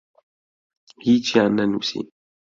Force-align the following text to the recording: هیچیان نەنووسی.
هیچیان 1.05 1.51
نەنووسی. 1.57 2.01